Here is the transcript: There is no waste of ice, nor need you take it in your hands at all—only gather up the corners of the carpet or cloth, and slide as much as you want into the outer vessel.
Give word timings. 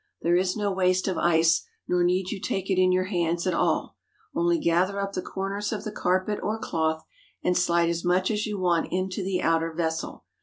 There 0.23 0.35
is 0.35 0.57
no 0.57 0.71
waste 0.71 1.07
of 1.07 1.19
ice, 1.19 1.63
nor 1.87 2.03
need 2.03 2.31
you 2.31 2.41
take 2.41 2.71
it 2.71 2.81
in 2.81 2.91
your 2.91 3.03
hands 3.03 3.45
at 3.45 3.53
all—only 3.53 4.57
gather 4.57 4.99
up 4.99 5.13
the 5.13 5.21
corners 5.21 5.71
of 5.71 5.83
the 5.83 5.91
carpet 5.91 6.39
or 6.41 6.57
cloth, 6.57 7.05
and 7.43 7.55
slide 7.55 7.87
as 7.89 8.03
much 8.03 8.31
as 8.31 8.47
you 8.47 8.57
want 8.57 8.87
into 8.91 9.23
the 9.23 9.43
outer 9.43 9.71
vessel. 9.71 10.25